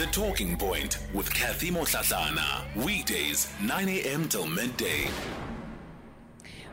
The 0.00 0.06
Talking 0.06 0.56
Point 0.56 0.98
with 1.12 1.28
Kathy 1.34 1.70
Motlatlana. 1.70 2.64
Weekdays, 2.74 3.52
9 3.62 3.86
a.m. 3.86 4.30
till 4.30 4.46
midday. 4.46 5.10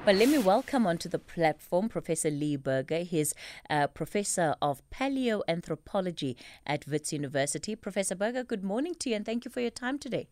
Well, 0.05 0.15
let 0.15 0.29
me 0.29 0.37
welcome 0.37 0.87
onto 0.87 1.09
the 1.09 1.19
platform 1.19 1.89
Professor 1.89 2.29
Lee 2.29 2.55
Berger. 2.55 2.99
He's 2.99 3.33
uh, 3.69 3.87
Professor 3.87 4.55
of 4.61 4.81
Paleoanthropology 4.91 6.37
at 6.65 6.87
Wits 6.87 7.11
University. 7.11 7.75
Professor 7.75 8.15
Berger, 8.15 8.45
good 8.45 8.63
morning 8.63 8.95
to 8.95 9.09
you 9.09 9.17
and 9.17 9.25
thank 9.25 9.43
you 9.43 9.51
for 9.51 9.59
your 9.59 9.71
time 9.71 9.99
today. 9.99 10.29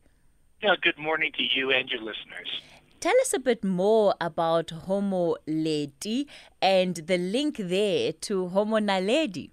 Yeah, 0.64 0.75
good 0.82 0.98
morning 0.98 1.34
to 1.34 1.43
you 1.43 1.71
and 1.71 1.89
your 1.89 2.00
listeners. 2.00 2.62
Tell 3.02 3.16
us 3.20 3.34
a 3.34 3.39
bit 3.39 3.62
more 3.62 4.16
about 4.21 4.70
Homo 4.70 5.36
leti 5.46 6.30
and 6.62 6.96
the 6.96 7.18
link 7.18 7.57
there 7.57 8.14
to 8.14 8.48
Homo 8.48 8.80
naledi. 8.80 9.50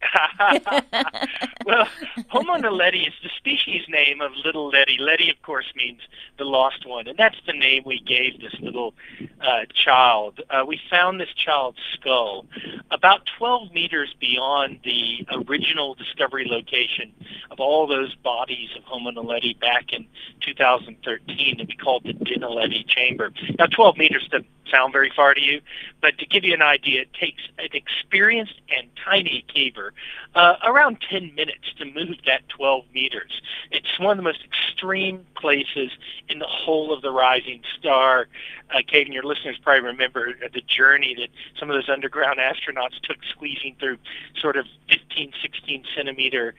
well, 1.66 1.86
Homo 2.28 2.56
naledi 2.56 3.06
is 3.06 3.14
the 3.22 3.28
species 3.36 3.84
name 3.88 4.20
of 4.20 4.32
little 4.44 4.68
Leti. 4.68 4.96
Leti, 4.98 5.30
of 5.30 5.40
course, 5.42 5.66
means 5.76 6.00
the 6.38 6.44
lost 6.44 6.86
one, 6.86 7.06
and 7.06 7.18
that's 7.18 7.36
the 7.46 7.52
name 7.52 7.82
we 7.84 8.00
gave 8.00 8.40
this 8.40 8.54
little 8.60 8.94
uh, 9.40 9.64
child. 9.74 10.40
Uh, 10.50 10.64
we 10.66 10.80
found 10.90 11.20
this 11.20 11.32
child's 11.34 11.78
skull 11.94 12.46
about 12.90 13.28
12 13.38 13.72
meters 13.72 14.14
beyond 14.18 14.80
the 14.84 15.26
original 15.46 15.94
discovery 15.94 16.46
location 16.48 17.12
of 17.50 17.60
all 17.60 17.86
those 17.86 18.14
bodies 18.16 18.70
of 18.76 18.84
Homo 18.84 19.10
naledi 19.10 19.58
back 19.60 19.92
in 19.92 20.06
2013 20.40 21.58
that 21.58 21.68
we 21.68 21.76
called 21.76 22.04
the 22.04 22.14
Dinaledi 22.14 22.86
chamber. 22.86 23.32
Now, 23.58 23.66
12 23.66 23.96
meters 23.98 24.26
doesn't 24.30 24.46
sound 24.70 24.92
very 24.92 25.12
far 25.14 25.34
to 25.34 25.40
you, 25.40 25.60
but 26.00 26.18
to 26.18 26.26
give 26.26 26.44
you 26.44 26.54
an 26.54 26.62
idea, 26.62 27.02
it 27.02 27.12
takes 27.12 27.42
an 27.58 27.68
experienced 27.72 28.60
and 28.76 28.88
tiny 29.04 29.44
caver 29.54 29.90
uh, 30.34 30.56
around 30.64 30.98
10 31.08 31.34
minutes 31.34 31.72
to 31.78 31.84
move 31.84 32.16
that 32.26 32.48
12 32.48 32.84
meters. 32.94 33.40
It's 33.70 33.98
one 33.98 34.12
of 34.12 34.16
the 34.16 34.22
most 34.22 34.44
extreme 34.44 35.26
places 35.36 35.90
in 36.28 36.38
the 36.38 36.46
whole 36.46 36.92
of 36.92 37.02
the 37.02 37.10
rising 37.10 37.62
star. 37.78 38.28
Uh, 38.74 38.78
Kate 38.86 39.06
and 39.06 39.14
your 39.14 39.24
listeners 39.24 39.58
probably 39.62 39.82
remember 39.82 40.34
the 40.52 40.62
journey 40.62 41.14
that 41.18 41.28
some 41.58 41.70
of 41.70 41.74
those 41.74 41.88
underground 41.88 42.38
astronauts 42.38 43.00
took 43.02 43.18
squeezing 43.30 43.76
through 43.78 43.98
sort 44.40 44.56
of 44.56 44.66
15, 44.88 45.32
16 45.42 45.84
centimeter 45.96 46.54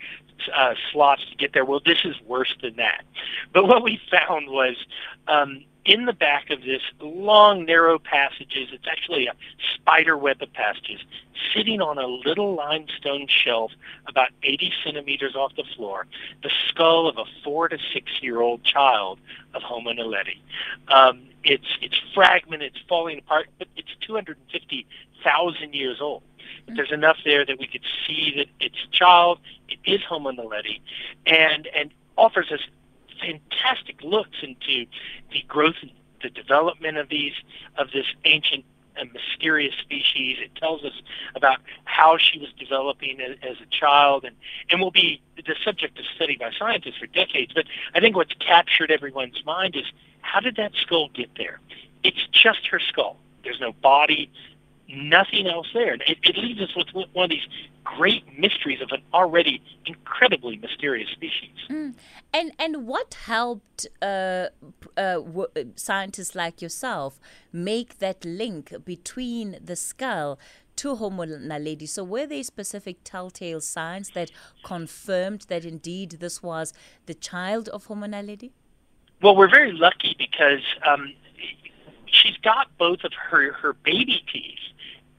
uh, 0.56 0.74
slots 0.92 1.24
to 1.30 1.36
get 1.36 1.54
there. 1.54 1.66
Well, 1.66 1.82
this 1.86 2.00
is 2.04 2.16
worse 2.26 2.56
than 2.62 2.76
that. 2.78 3.04
But 3.54 3.66
what 3.66 3.84
we 3.84 4.00
found 4.10 4.50
was 4.50 4.76
um, 5.28 5.64
in 5.86 6.06
the 6.06 6.14
back 6.14 6.50
of 6.52 6.62
this 6.62 6.82
long, 7.00 7.66
narrow 7.66 7.98
passages, 7.98 8.70
it's 8.72 8.86
actually 8.90 9.28
a 9.28 9.34
spider 9.74 10.16
web 10.16 10.42
of 10.42 10.54
passages, 10.54 11.02
sitting 11.56 11.82
on 11.82 11.98
a 11.98 12.06
little 12.06 12.54
limestone 12.56 13.26
shelf 13.28 13.72
about 14.08 14.30
80 14.44 14.72
centimeters 14.84 15.36
off 15.36 15.56
the 15.56 15.64
floor, 15.76 16.06
the 16.44 16.52
skull 16.68 17.08
of 17.08 17.18
a 17.18 17.26
four 17.44 17.68
to 17.68 17.78
six 17.94 18.12
year 18.22 18.42
old 18.42 18.64
child 18.64 19.20
of 19.56 19.64
Homo 19.64 19.92
naledi. 19.92 20.40
Um, 20.88 21.24
it's, 21.44 21.66
it's 21.82 22.00
fragmented, 22.14 22.74
it's 22.76 22.86
falling 22.88 23.18
apart, 23.18 23.48
but 23.58 23.68
it's 23.76 23.90
250,000 24.02 25.74
years 25.74 26.00
old. 26.00 26.22
But 26.68 26.76
there's 26.76 26.92
enough 26.92 27.18
there 27.26 27.44
that 27.44 27.58
we 27.58 27.66
could 27.66 27.86
see 28.06 28.34
that 28.38 28.48
it's 28.60 28.78
a 28.88 28.92
child, 28.96 29.40
it 29.68 29.80
is 29.86 30.02
Homo 30.04 30.32
naledi, 30.32 30.80
and, 31.26 31.68
and 31.76 31.92
offers 32.18 32.52
us 32.52 32.60
fantastic 33.22 34.02
looks 34.04 34.38
into 34.42 34.86
the 35.32 35.44
growth 35.48 35.76
and 35.82 35.92
the 36.22 36.30
development 36.30 36.98
of 36.98 37.10
these 37.10 37.34
of 37.78 37.92
this 37.92 38.06
ancient 38.26 38.66
and 38.98 39.12
mysterious 39.14 39.74
species. 39.82 40.38
It 40.40 40.54
tells 40.56 40.84
us 40.84 40.94
about 41.36 41.60
how 41.86 42.18
she 42.18 42.40
was 42.40 42.50
developing 42.60 43.20
as, 43.22 43.38
as 43.42 43.58
a 43.62 43.66
child 43.70 44.26
and, 44.26 44.36
and 44.70 44.82
will 44.82 44.92
be 44.92 45.22
the 45.38 45.56
subject 45.64 45.98
of 45.98 46.06
study 46.16 46.38
by 46.38 46.52
scientists 46.58 46.98
for 46.98 47.08
decades. 47.08 47.54
But 47.54 47.66
I 47.96 48.00
think 48.00 48.16
what's 48.16 48.34
captured 48.34 48.92
everyone's 48.92 49.44
mind 49.46 49.76
is 49.76 49.86
how 50.22 50.40
did 50.40 50.56
that 50.58 50.74
skull 50.82 51.10
get 51.14 51.30
there? 51.38 51.60
It's 52.04 52.28
just 52.32 52.68
her 52.68 52.80
skull. 52.80 53.18
There's 53.44 53.60
no 53.60 53.74
body, 53.74 54.32
nothing 54.94 55.48
else 55.48 55.68
there. 55.74 55.94
It, 55.94 56.18
it 56.24 56.38
leaves 56.38 56.62
us 56.62 56.76
with 56.76 56.88
one 57.14 57.26
of 57.26 57.30
these 57.30 57.48
great 57.84 58.24
mysteries 58.38 58.82
of 58.82 58.90
an 58.92 59.02
already 59.14 59.62
incredibly 59.86 60.58
mysterious 60.58 61.10
species. 61.12 61.56
Mm. 61.70 61.96
And 62.34 62.52
and 62.60 62.88
what 62.88 63.16
helped 63.26 63.88
uh, 64.02 64.48
uh, 64.98 65.16
w- 65.16 65.48
scientists 65.76 66.36
like 66.36 66.62
yourself 66.62 67.20
make 67.52 68.00
that 68.00 68.24
link 68.24 68.74
between 68.86 69.58
the 69.64 69.76
skull 69.76 70.40
to 70.78 70.96
Homo 70.96 71.26
naledi? 71.26 71.88
So 71.88 72.04
were 72.04 72.26
there 72.26 72.44
specific 72.44 72.98
telltale 73.04 73.62
signs 73.62 74.12
that 74.12 74.32
confirmed 74.64 75.46
that 75.50 75.66
indeed 75.66 76.12
this 76.20 76.42
was 76.42 76.74
the 77.06 77.14
child 77.14 77.70
of 77.70 77.86
Homo 77.86 78.08
naledi? 78.08 78.52
Well, 79.22 79.36
we're 79.36 79.50
very 79.50 79.72
lucky 79.72 80.16
because 80.18 80.64
um, 80.88 81.14
she's 82.06 82.38
got 82.38 82.76
both 82.78 83.04
of 83.04 83.14
her 83.14 83.54
her 83.54 83.74
baby 83.74 84.24
teeth 84.32 84.60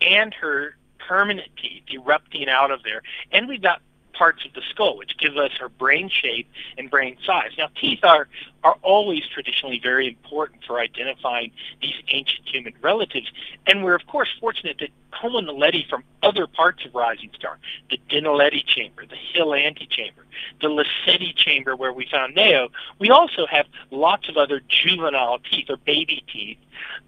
and 0.02 0.34
her 0.34 0.76
permanent 0.98 1.48
teeth 1.60 1.82
erupting 1.92 2.48
out 2.48 2.70
of 2.70 2.82
there. 2.82 3.02
And 3.32 3.48
we've 3.48 3.62
got 3.62 3.80
parts 4.12 4.44
of 4.44 4.52
the 4.52 4.62
skull, 4.70 4.96
which 4.96 5.16
give 5.18 5.36
us 5.36 5.50
her 5.58 5.68
brain 5.68 6.08
shape 6.08 6.48
and 6.78 6.90
brain 6.90 7.16
size. 7.24 7.50
Now, 7.58 7.68
teeth 7.80 8.00
are, 8.04 8.28
are 8.62 8.76
always 8.82 9.22
traditionally 9.26 9.80
very 9.82 10.06
important 10.06 10.64
for 10.64 10.78
identifying 10.78 11.50
these 11.80 11.94
ancient 12.08 12.46
human 12.46 12.74
relatives. 12.80 13.26
And 13.66 13.82
we're, 13.82 13.94
of 13.94 14.06
course, 14.06 14.28
fortunate 14.40 14.76
that 14.80 14.90
Homo 15.12 15.40
naledi 15.40 15.88
from 15.88 16.04
other 16.22 16.46
parts 16.46 16.84
of 16.84 16.94
Rising 16.94 17.30
Star, 17.34 17.58
the 17.90 17.98
Dinaledi 18.10 18.64
chamber, 18.64 19.04
the 19.06 19.16
Hill 19.16 19.54
antechamber, 19.54 20.24
the 20.60 20.68
Lesedi 20.68 21.34
chamber 21.34 21.74
where 21.76 21.92
we 21.92 22.06
found 22.10 22.34
Neo, 22.34 22.68
we 22.98 23.10
also 23.10 23.46
have 23.46 23.66
lots 23.90 24.28
of 24.28 24.36
other 24.36 24.60
juvenile 24.68 25.38
teeth 25.50 25.66
or 25.68 25.76
baby 25.78 26.24
teeth 26.32 26.58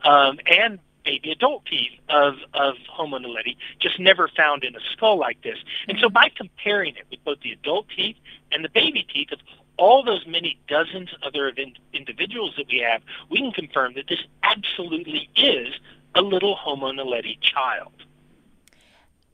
um, 0.05 0.39
and 0.47 0.79
baby 1.05 1.31
adult 1.31 1.67
teeth 1.67 1.93
of, 2.09 2.35
of 2.55 2.75
Homo 2.91 3.19
naledi, 3.19 3.57
just 3.79 4.01
never 4.01 4.29
found 4.29 4.65
in 4.65 4.75
a 4.75 4.81
skull 4.93 5.19
like 5.19 5.43
this. 5.43 5.59
And 5.89 5.99
so 6.01 6.09
by 6.09 6.31
comparing 6.35 6.97
it 6.97 7.05
with 7.11 7.23
both 7.25 7.41
the 7.41 7.53
adult 7.53 7.87
teeth 7.95 8.17
and 8.53 8.65
the 8.65 8.69
baby 8.69 9.07
teeth 9.13 9.33
of 9.33 9.39
all 9.77 10.05
those 10.05 10.27
many 10.27 10.59
dozens 10.69 11.11
other 11.27 11.49
in, 11.49 11.75
individuals 11.93 12.55
that 12.57 12.67
we 12.71 12.79
have, 12.79 13.03
we 13.29 13.39
can 13.39 13.53
confirm 13.53 13.95
that 13.95 14.07
this 14.09 14.21
absolutely 14.43 15.29
is 15.37 15.69
a 16.15 16.23
little 16.23 16.57
Homo 16.57 16.93
naledi 16.93 17.39
child. 17.41 17.93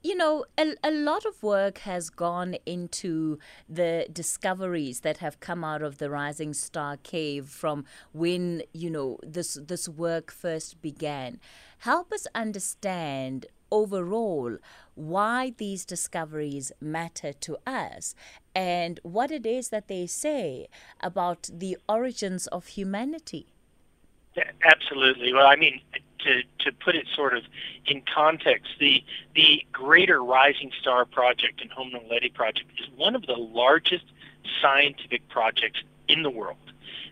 You 0.02 0.16
know, 0.16 0.46
a, 0.56 0.74
a 0.82 0.90
lot 0.90 1.26
of 1.26 1.42
work 1.42 1.78
has 1.78 2.08
gone 2.08 2.56
into 2.64 3.38
the 3.68 4.06
discoveries 4.10 5.00
that 5.00 5.18
have 5.18 5.40
come 5.40 5.62
out 5.62 5.82
of 5.82 5.98
the 5.98 6.08
Rising 6.08 6.54
Star 6.54 6.96
Cave 6.96 7.48
from 7.48 7.84
when, 8.12 8.62
you 8.72 8.88
know, 8.88 9.18
this, 9.22 9.58
this 9.62 9.90
work 9.90 10.32
first 10.32 10.80
began. 10.80 11.38
Help 11.80 12.12
us 12.12 12.26
understand 12.34 13.44
overall 13.70 14.56
why 14.94 15.52
these 15.58 15.84
discoveries 15.84 16.72
matter 16.80 17.34
to 17.34 17.58
us 17.66 18.14
and 18.54 19.00
what 19.02 19.30
it 19.30 19.44
is 19.44 19.68
that 19.68 19.88
they 19.88 20.06
say 20.06 20.66
about 21.00 21.50
the 21.52 21.76
origins 21.88 22.46
of 22.46 22.68
humanity. 22.68 23.48
Absolutely. 24.64 25.32
Well, 25.32 25.46
I 25.46 25.56
mean, 25.56 25.80
to, 26.24 26.42
to 26.64 26.72
put 26.72 26.94
it 26.94 27.06
sort 27.14 27.36
of 27.36 27.44
in 27.86 28.02
context, 28.02 28.72
the 28.78 29.02
the 29.34 29.64
Greater 29.72 30.22
Rising 30.22 30.70
Star 30.80 31.04
Project 31.04 31.60
and 31.60 31.70
Homo 31.70 31.98
naledi 31.98 32.32
Project 32.32 32.70
is 32.78 32.86
one 32.96 33.14
of 33.14 33.26
the 33.26 33.36
largest 33.36 34.04
scientific 34.60 35.28
projects 35.28 35.82
in 36.08 36.22
the 36.22 36.30
world. 36.30 36.56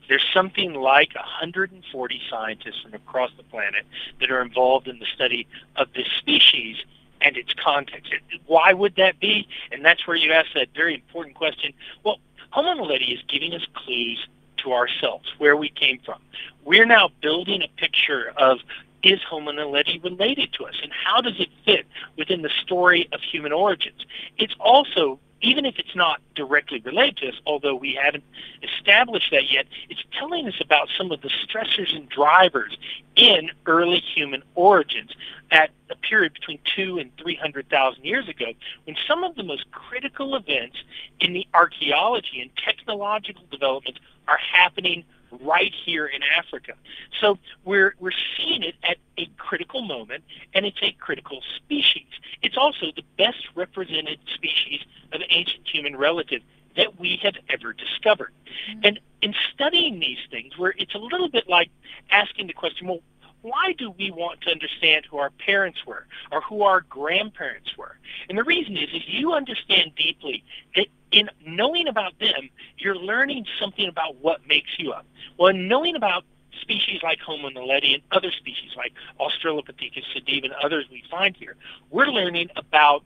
There's 0.08 0.24
something 0.32 0.74
like 0.74 1.14
140 1.14 2.20
scientists 2.30 2.80
from 2.82 2.94
across 2.94 3.30
the 3.36 3.42
planet 3.44 3.84
that 4.20 4.30
are 4.30 4.40
involved 4.40 4.88
in 4.88 4.98
the 4.98 5.06
study 5.14 5.46
of 5.76 5.92
this 5.94 6.08
species 6.18 6.76
and 7.20 7.36
its 7.36 7.52
context. 7.52 8.12
Why 8.46 8.72
would 8.72 8.96
that 8.96 9.20
be? 9.20 9.46
And 9.70 9.84
that's 9.84 10.06
where 10.06 10.16
you 10.16 10.32
ask 10.32 10.48
that 10.54 10.68
very 10.74 10.94
important 10.94 11.36
question. 11.36 11.72
Well, 12.04 12.18
Homo 12.50 12.74
naledi 12.74 13.12
is 13.12 13.20
giving 13.28 13.52
us 13.52 13.66
clues 13.74 14.26
to 14.58 14.72
ourselves, 14.72 15.32
where 15.38 15.56
we 15.56 15.68
came 15.68 15.98
from. 16.04 16.20
We're 16.64 16.86
now 16.86 17.10
building 17.20 17.62
a 17.62 17.68
picture 17.80 18.32
of 18.36 18.58
is 19.02 19.20
Homo 19.28 19.52
related 19.52 20.52
to 20.54 20.66
us, 20.66 20.74
and 20.82 20.92
how 20.92 21.20
does 21.20 21.38
it 21.38 21.48
fit 21.64 21.86
within 22.16 22.42
the 22.42 22.50
story 22.62 23.08
of 23.12 23.20
human 23.20 23.52
origins? 23.52 24.04
It's 24.38 24.54
also 24.58 25.18
even 25.40 25.64
if 25.64 25.78
it's 25.78 25.94
not 25.94 26.20
directly 26.34 26.80
related 26.80 27.16
to 27.18 27.28
us, 27.28 27.34
although 27.46 27.74
we 27.74 27.98
haven't 28.02 28.24
established 28.62 29.30
that 29.30 29.50
yet, 29.50 29.66
it's 29.88 30.02
telling 30.18 30.48
us 30.48 30.54
about 30.60 30.88
some 30.96 31.12
of 31.12 31.20
the 31.20 31.28
stressors 31.28 31.94
and 31.94 32.08
drivers 32.08 32.76
in 33.14 33.50
early 33.66 34.00
human 34.00 34.42
origins 34.54 35.10
at 35.50 35.70
a 35.90 35.96
period 35.96 36.34
between 36.34 36.58
two 36.76 36.98
and 36.98 37.10
300,000 37.18 38.04
years 38.04 38.28
ago, 38.28 38.46
when 38.84 38.96
some 39.06 39.22
of 39.22 39.36
the 39.36 39.42
most 39.42 39.70
critical 39.70 40.34
events 40.34 40.76
in 41.20 41.32
the 41.32 41.46
archaeology 41.54 42.40
and 42.40 42.50
technological 42.56 43.44
developments 43.50 44.00
are 44.26 44.38
happening 44.38 45.04
right 45.40 45.72
here 45.84 46.06
in 46.06 46.20
Africa. 46.36 46.72
So 47.20 47.38
we're, 47.64 47.94
we're 47.98 48.10
seeing 48.36 48.62
it 48.62 48.74
at 48.82 48.98
a 49.16 49.26
critical 49.36 49.82
moment, 49.82 50.24
and 50.54 50.66
it's 50.66 50.82
a 50.82 50.92
critical 50.92 51.42
species. 51.56 52.06
It's 52.42 52.56
also 52.56 52.86
the 52.94 53.04
best 53.16 53.48
represented 53.54 54.18
species 54.34 54.80
of 55.12 55.20
ancient 55.30 55.66
human 55.68 55.96
relative 55.96 56.42
that 56.76 56.98
we 56.98 57.18
have 57.22 57.34
ever 57.48 57.72
discovered. 57.72 58.32
Mm-hmm. 58.70 58.80
And 58.84 59.00
in 59.20 59.34
studying 59.52 59.98
these 59.98 60.18
things, 60.30 60.56
where 60.56 60.74
it's 60.78 60.94
a 60.94 60.98
little 60.98 61.28
bit 61.28 61.48
like 61.48 61.70
asking 62.10 62.46
the 62.46 62.52
question, 62.52 62.86
well, 62.86 63.00
why 63.42 63.72
do 63.76 63.90
we 63.90 64.10
want 64.10 64.40
to 64.42 64.50
understand 64.50 65.06
who 65.08 65.18
our 65.18 65.30
parents 65.30 65.86
were 65.86 66.06
or 66.32 66.40
who 66.42 66.62
our 66.62 66.80
grandparents 66.82 67.76
were? 67.76 67.96
And 68.28 68.36
the 68.36 68.44
reason 68.44 68.76
is 68.76 68.88
if 68.92 69.04
you 69.06 69.32
understand 69.32 69.92
deeply 69.96 70.44
that 70.74 70.86
in 71.10 71.30
knowing 71.46 71.88
about 71.88 72.18
them, 72.18 72.50
you're 72.76 72.96
learning 72.96 73.46
something 73.60 73.88
about 73.88 74.16
what 74.16 74.46
makes 74.46 74.70
you 74.78 74.92
up. 74.92 75.06
Well, 75.38 75.48
in 75.48 75.68
knowing 75.68 75.96
about 75.96 76.24
species 76.60 77.00
like 77.02 77.20
Homo 77.20 77.50
naledi 77.50 77.94
and 77.94 78.02
other 78.10 78.30
species 78.30 78.72
like 78.76 78.92
Australopithecus 79.20 80.04
sediba 80.14 80.44
and 80.44 80.54
others 80.62 80.86
we 80.90 81.02
find 81.10 81.36
here, 81.36 81.56
we're 81.90 82.08
learning 82.08 82.48
about 82.56 83.04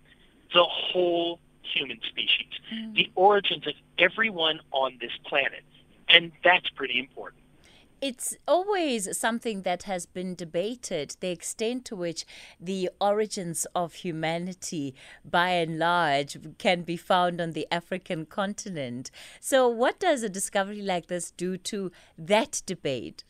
the 0.55 0.65
whole 0.65 1.39
human 1.63 2.01
species, 2.09 2.49
mm. 2.73 2.95
the 2.95 3.11
origins 3.15 3.67
of 3.67 3.75
everyone 3.99 4.61
on 4.73 4.99
this 5.01 5.13
planet. 5.25 5.63
And 6.09 6.33
that's 6.43 6.69
pretty 6.71 6.99
important 6.99 7.42
it's 8.03 8.37
always 8.49 9.17
something 9.17 9.63
that 9.63 9.85
has 9.85 10.07
been 10.07 10.35
debated 10.35 11.15
the 11.21 11.31
extent 11.31 11.85
to 11.85 11.95
which 11.95 12.27
the 12.61 12.91
origins 13.01 13.65
of 13.77 13.95
humanity, 13.95 14.93
by 15.25 15.51
and 15.51 15.79
large, 15.79 16.37
can 16.59 16.83
be 16.83 16.97
found 16.97 17.41
on 17.41 17.53
the 17.53 17.67
African 17.71 18.27
continent. 18.27 19.13
So, 19.41 19.69
what 19.69 20.01
does 20.01 20.25
a 20.25 20.29
discovery 20.29 20.83
like 20.83 21.07
this 21.07 21.31
do 21.31 21.57
to 21.59 21.93
that 22.19 22.63
debate? 22.67 23.23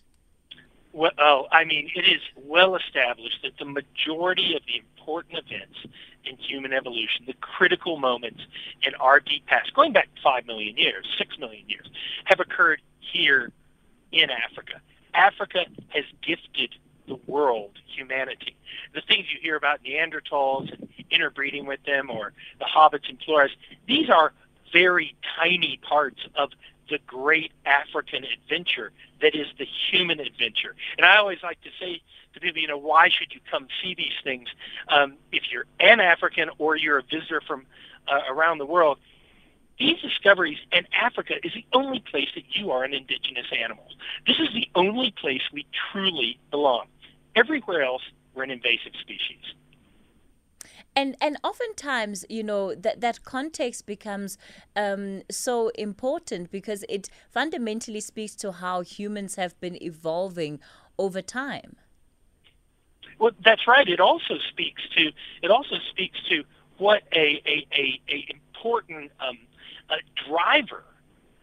Well, 0.94 1.12
oh, 1.18 1.48
I 1.52 1.64
mean, 1.64 1.90
it 1.94 2.06
is 2.06 2.22
well 2.36 2.74
established 2.74 3.40
that 3.42 3.58
the 3.58 3.66
majority 3.66 4.54
of 4.56 4.62
the 4.66 4.82
important 4.98 5.38
events 5.38 5.78
in 6.24 6.36
human 6.38 6.72
evolution, 6.72 7.24
the 7.26 7.34
critical 7.34 7.98
moments 7.98 8.40
in 8.82 8.94
our 8.96 9.20
deep 9.20 9.46
past, 9.46 9.74
going 9.74 9.92
back 9.92 10.08
5 10.22 10.46
million 10.46 10.78
years, 10.78 11.06
6 11.18 11.38
million 11.38 11.68
years, 11.68 11.86
have 12.24 12.40
occurred 12.40 12.80
here 13.00 13.52
in 14.12 14.30
Africa. 14.30 14.80
Africa 15.14 15.64
has 15.88 16.04
gifted 16.22 16.74
the 17.06 17.16
world 17.26 17.72
humanity. 17.86 18.56
The 18.94 19.02
things 19.02 19.26
you 19.32 19.40
hear 19.40 19.56
about 19.56 19.82
Neanderthals 19.82 20.72
and 20.72 20.88
interbreeding 21.10 21.66
with 21.66 21.82
them 21.84 22.10
or 22.10 22.32
the 22.58 22.64
hobbits 22.64 23.08
and 23.08 23.18
Flores, 23.24 23.50
these 23.86 24.08
are 24.08 24.32
very 24.72 25.14
tiny 25.38 25.78
parts 25.82 26.20
of 26.34 26.50
the 26.88 26.98
great 27.06 27.52
African 27.64 28.24
adventure 28.24 28.92
that 29.20 29.34
is 29.34 29.46
the 29.58 29.66
human 29.90 30.20
adventure. 30.20 30.74
And 30.96 31.06
I 31.06 31.16
always 31.16 31.38
like 31.42 31.60
to 31.62 31.70
say 31.80 32.02
to 32.34 32.40
people, 32.40 32.60
you 32.60 32.68
know, 32.68 32.78
why 32.78 33.08
should 33.08 33.32
you 33.32 33.40
come 33.50 33.68
see 33.82 33.94
these 33.94 34.12
things 34.24 34.48
um, 34.88 35.14
if 35.30 35.44
you're 35.50 35.66
an 35.80 36.00
African 36.00 36.50
or 36.58 36.76
you're 36.76 36.98
a 36.98 37.02
visitor 37.02 37.40
from 37.46 37.66
uh, 38.08 38.20
around 38.28 38.58
the 38.58 38.66
world? 38.66 38.98
These 39.82 40.00
discoveries, 40.00 40.58
and 40.70 40.86
Africa 40.94 41.34
is 41.42 41.52
the 41.54 41.66
only 41.72 41.98
place 41.98 42.28
that 42.36 42.44
you 42.50 42.70
are 42.70 42.84
an 42.84 42.94
indigenous 42.94 43.46
animal. 43.52 43.88
This 44.28 44.38
is 44.38 44.48
the 44.54 44.68
only 44.76 45.12
place 45.20 45.40
we 45.52 45.66
truly 45.90 46.38
belong. 46.52 46.86
Everywhere 47.34 47.82
else, 47.82 48.02
we're 48.32 48.44
an 48.44 48.52
invasive 48.52 48.92
species. 49.00 49.42
And 50.94 51.16
and 51.20 51.36
oftentimes, 51.42 52.24
you 52.28 52.44
know, 52.44 52.76
that 52.76 53.00
that 53.00 53.24
context 53.24 53.86
becomes 53.86 54.38
um, 54.76 55.22
so 55.32 55.70
important 55.70 56.52
because 56.52 56.84
it 56.88 57.10
fundamentally 57.32 58.00
speaks 58.00 58.36
to 58.36 58.52
how 58.52 58.82
humans 58.82 59.34
have 59.34 59.58
been 59.60 59.82
evolving 59.82 60.60
over 60.96 61.22
time. 61.22 61.74
Well, 63.18 63.32
that's 63.44 63.66
right. 63.66 63.88
It 63.88 63.98
also 63.98 64.34
speaks 64.48 64.82
to 64.96 65.10
it 65.42 65.50
also 65.50 65.76
speaks 65.90 66.18
to 66.28 66.44
what 66.78 67.02
a 67.12 67.42
a, 67.46 67.66
a, 67.74 68.00
a 68.08 68.36
important 68.54 69.10
um, 69.18 69.38
a 69.90 69.96
driver 70.28 70.84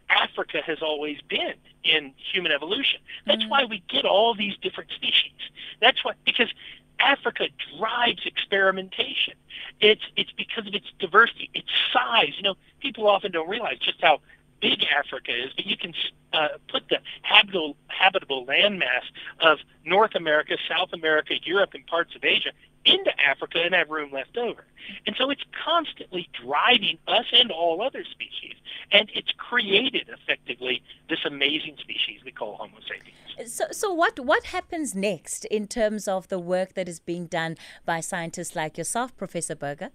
Africa 0.09 0.61
has 0.65 0.81
always 0.81 1.19
been 1.29 1.53
in 1.83 2.13
human 2.17 2.51
evolution. 2.51 2.99
That's 3.25 3.41
mm-hmm. 3.41 3.49
why 3.49 3.65
we 3.65 3.83
get 3.87 4.05
all 4.05 4.33
these 4.33 4.57
different 4.57 4.91
species. 4.91 5.31
That's 5.79 6.03
why 6.03 6.13
because 6.25 6.51
Africa 6.99 7.47
drives 7.77 8.25
experimentation. 8.25 9.35
It's 9.79 10.01
it's 10.15 10.31
because 10.31 10.67
of 10.67 10.73
its 10.73 10.87
diversity, 10.99 11.49
its 11.53 11.69
size. 11.93 12.33
You 12.37 12.43
know, 12.43 12.55
people 12.79 13.07
often 13.07 13.31
don't 13.31 13.47
realize 13.47 13.77
just 13.79 14.01
how 14.01 14.19
big 14.61 14.83
Africa 14.97 15.31
is, 15.31 15.53
but 15.55 15.65
you 15.65 15.77
can 15.77 15.93
uh, 16.33 16.49
put 16.67 16.89
the 16.89 16.99
habitable 17.21 17.77
habitable 17.87 18.45
landmass 18.45 19.03
of 19.39 19.59
North 19.85 20.15
America, 20.15 20.57
South 20.67 20.89
America, 20.91 21.35
Europe, 21.43 21.71
and 21.73 21.85
parts 21.87 22.15
of 22.15 22.23
Asia 22.23 22.51
into 22.85 23.11
Africa 23.19 23.61
and 23.63 23.73
have 23.73 23.89
room 23.89 24.11
left 24.11 24.37
over. 24.37 24.63
And 25.05 25.15
so 25.17 25.29
it's 25.29 25.43
constantly 25.63 26.29
driving 26.43 26.97
us 27.07 27.25
and 27.33 27.51
all 27.51 27.81
other 27.81 28.03
species. 28.03 28.55
And 28.91 29.09
it's 29.13 29.31
created 29.37 30.09
effectively 30.09 30.81
this 31.09 31.19
amazing 31.25 31.77
species 31.79 32.21
we 32.25 32.31
call 32.31 32.55
Homo 32.55 32.77
sapiens. 32.87 33.53
So, 33.53 33.65
so 33.71 33.93
what, 33.93 34.19
what 34.19 34.45
happens 34.45 34.95
next 34.95 35.45
in 35.45 35.67
terms 35.67 36.07
of 36.07 36.27
the 36.29 36.39
work 36.39 36.73
that 36.73 36.89
is 36.89 36.99
being 36.99 37.27
done 37.27 37.57
by 37.85 37.99
scientists 37.99 38.55
like 38.55 38.77
yourself, 38.77 39.15
Professor 39.15 39.55
Berger? 39.55 39.89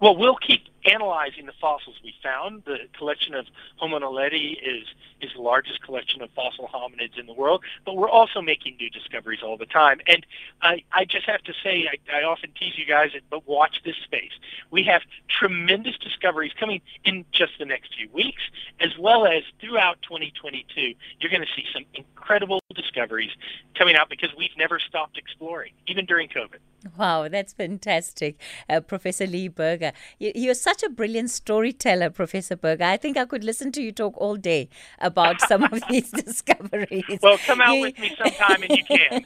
Well, 0.00 0.16
we'll 0.16 0.36
keep 0.36 0.62
analyzing 0.84 1.46
the 1.46 1.52
fossils 1.60 1.96
we 2.02 2.14
found. 2.22 2.64
The 2.64 2.78
collection 2.96 3.34
of 3.34 3.46
Homo 3.76 3.98
naledi 3.98 4.56
is 4.62 4.86
is 5.20 5.30
the 5.34 5.42
largest 5.42 5.82
collection 5.82 6.22
of 6.22 6.30
fossil 6.30 6.68
hominids 6.72 7.18
in 7.18 7.26
the 7.26 7.32
world, 7.32 7.62
but 7.84 7.96
we're 7.96 8.08
also 8.08 8.40
making 8.40 8.76
new 8.76 8.90
discoveries 8.90 9.40
all 9.42 9.56
the 9.56 9.66
time. 9.66 10.00
And 10.06 10.24
I, 10.62 10.82
I 10.92 11.04
just 11.04 11.26
have 11.26 11.42
to 11.42 11.52
say, 11.62 11.88
I, 11.90 12.20
I 12.20 12.22
often 12.22 12.50
tease 12.58 12.78
you 12.78 12.86
guys, 12.86 13.10
but 13.28 13.46
watch 13.46 13.82
this 13.84 13.96
space. 14.04 14.32
We 14.70 14.82
have 14.84 15.02
tremendous 15.28 15.96
discoveries 15.98 16.52
coming 16.58 16.80
in 17.04 17.24
just 17.32 17.52
the 17.58 17.66
next 17.66 17.94
few 17.94 18.08
weeks, 18.12 18.42
as 18.80 18.96
well 18.98 19.26
as 19.26 19.42
throughout 19.60 20.00
2022. 20.02 20.94
You're 21.20 21.30
going 21.30 21.42
to 21.42 21.54
see 21.54 21.66
some 21.72 21.84
incredible 21.94 22.62
discoveries 22.74 23.30
coming 23.76 23.96
out 23.96 24.08
because 24.08 24.30
we've 24.36 24.56
never 24.56 24.78
stopped 24.78 25.18
exploring, 25.18 25.72
even 25.86 26.06
during 26.06 26.28
COVID. 26.28 26.58
Wow, 26.96 27.28
that's 27.28 27.52
fantastic. 27.52 28.36
Uh, 28.68 28.80
Professor 28.80 29.26
Lee 29.26 29.48
Berger, 29.48 29.92
you, 30.18 30.50
are 30.50 30.54
such 30.70 30.84
a 30.84 30.88
brilliant 30.88 31.28
storyteller, 31.30 32.10
Professor 32.10 32.54
Berger. 32.54 32.84
I 32.84 32.96
think 32.96 33.16
I 33.16 33.24
could 33.24 33.42
listen 33.42 33.72
to 33.72 33.82
you 33.82 33.90
talk 33.90 34.16
all 34.16 34.36
day 34.36 34.68
about 35.00 35.40
some 35.40 35.64
of 35.64 35.82
these 35.90 36.10
discoveries. 36.24 37.18
Well, 37.20 37.38
come 37.38 37.60
out 37.60 37.74
you... 37.74 37.80
with 37.82 37.98
me 37.98 38.14
sometime 38.16 38.62
and 38.62 38.78
you 38.78 38.84
can. 38.84 39.24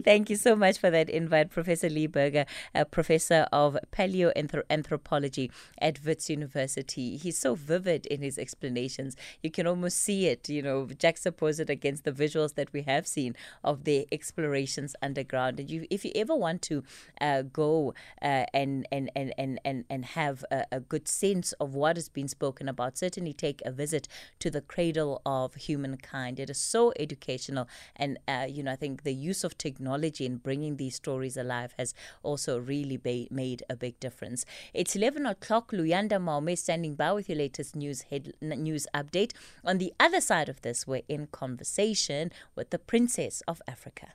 Thank 0.04 0.28
you 0.28 0.34
so 0.34 0.56
much 0.56 0.78
for 0.78 0.90
that 0.90 1.08
invite, 1.08 1.50
Professor 1.50 1.88
Lee 1.88 2.08
Berger, 2.08 2.46
a 2.74 2.84
professor 2.84 3.46
of 3.52 3.78
paleoanthropology 3.92 5.52
at 5.78 6.04
Wits 6.04 6.28
University. 6.28 7.16
He's 7.16 7.38
so 7.38 7.54
vivid 7.54 8.06
in 8.06 8.22
his 8.22 8.38
explanations. 8.38 9.14
You 9.40 9.52
can 9.52 9.68
almost 9.68 9.98
see 9.98 10.26
it, 10.26 10.48
you 10.48 10.62
know, 10.62 10.86
juxtapose 10.86 11.60
it 11.60 11.70
against 11.70 12.02
the 12.02 12.12
visuals 12.12 12.54
that 12.56 12.72
we 12.72 12.82
have 12.82 13.06
seen 13.06 13.36
of 13.62 13.84
the 13.84 14.08
explorations 14.10 14.96
underground. 15.00 15.60
And 15.60 15.70
you, 15.70 15.86
if 15.90 16.04
you 16.04 16.10
ever 16.16 16.34
want 16.34 16.60
to 16.62 16.82
uh, 17.20 17.42
go 17.42 17.94
uh, 18.20 18.46
and, 18.52 18.88
and, 18.90 19.12
and, 19.14 19.32
and, 19.38 19.59
and, 19.64 19.84
and 19.88 20.04
have 20.04 20.44
a, 20.50 20.64
a 20.72 20.80
good 20.80 21.08
sense 21.08 21.52
of 21.54 21.74
what 21.74 21.96
has 21.96 22.08
been 22.08 22.28
spoken 22.28 22.68
about, 22.68 22.98
certainly 22.98 23.32
take 23.32 23.62
a 23.64 23.70
visit 23.70 24.08
to 24.38 24.50
the 24.50 24.60
cradle 24.60 25.20
of 25.24 25.54
humankind. 25.54 26.38
It 26.38 26.50
is 26.50 26.58
so 26.58 26.92
educational. 26.98 27.68
And, 27.96 28.18
uh, 28.28 28.46
you 28.48 28.62
know, 28.62 28.72
I 28.72 28.76
think 28.76 29.02
the 29.02 29.14
use 29.14 29.44
of 29.44 29.58
technology 29.58 30.26
in 30.26 30.36
bringing 30.36 30.76
these 30.76 30.96
stories 30.96 31.36
alive 31.36 31.74
has 31.78 31.94
also 32.22 32.58
really 32.58 33.00
made 33.30 33.62
a 33.68 33.76
big 33.76 33.98
difference. 34.00 34.44
It's 34.74 34.96
11 34.96 35.26
o'clock. 35.26 35.72
Luyanda 35.72 36.20
Maume 36.20 36.56
standing 36.56 36.94
by 36.94 37.12
with 37.12 37.28
your 37.28 37.38
latest 37.38 37.76
news 37.76 38.02
head, 38.02 38.32
news 38.40 38.86
update. 38.94 39.32
On 39.64 39.78
the 39.78 39.92
other 39.98 40.20
side 40.20 40.48
of 40.48 40.62
this, 40.62 40.86
we're 40.86 41.02
in 41.08 41.26
conversation 41.26 42.30
with 42.54 42.70
the 42.70 42.78
Princess 42.78 43.42
of 43.46 43.62
Africa. 43.66 44.12